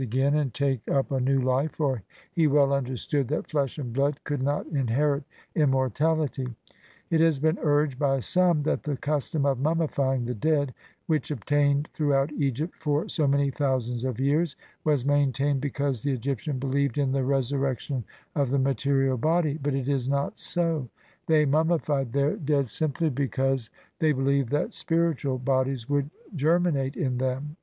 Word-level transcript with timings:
again 0.00 0.36
and 0.36 0.54
take 0.54 0.86
up 0.88 1.10
a 1.10 1.18
new 1.18 1.40
life, 1.40 1.72
for 1.72 2.04
he 2.32 2.46
well 2.46 2.72
understood 2.72 3.26
that 3.26 3.48
flesh 3.50 3.78
and 3.78 3.92
blood 3.92 4.20
could 4.22 4.40
not 4.40 4.64
inherit 4.68 5.24
immortality. 5.56 6.46
It 7.10 7.18
has 7.18 7.40
been 7.40 7.58
urged 7.60 7.98
by 7.98 8.20
some 8.20 8.62
that 8.62 8.84
the 8.84 8.96
custom 8.96 9.44
of 9.44 9.58
mummi 9.58 9.90
fying 9.90 10.24
the 10.24 10.34
dead, 10.36 10.72
which 11.08 11.32
obtained 11.32 11.88
throughout 11.92 12.32
Egypt 12.34 12.76
for 12.78 13.08
so 13.08 13.26
many 13.26 13.50
thousands 13.50 14.04
of 14.04 14.20
years, 14.20 14.54
was 14.84 15.04
maintained 15.04 15.60
because 15.60 16.04
the 16.04 16.12
Egyptian 16.12 16.60
believed 16.60 16.96
in 16.96 17.10
the 17.10 17.24
resurrection 17.24 18.04
of 18.36 18.50
the 18.50 18.58
ma 18.60 18.74
terial 18.74 19.20
body, 19.20 19.58
but 19.60 19.74
it 19.74 19.88
is 19.88 20.08
not 20.08 20.38
so; 20.38 20.88
they 21.26 21.44
mummified 21.44 22.12
their 22.12 22.36
dead 22.36 22.70
simply 22.70 23.10
because 23.10 23.68
they 23.98 24.12
believed 24.12 24.50
that 24.50 24.72
spiritual 24.72 25.38
bodies 25.38 25.88
would 25.88 26.08
"germinate" 26.36 26.96
in 26.96 27.18
them. 27.18 27.56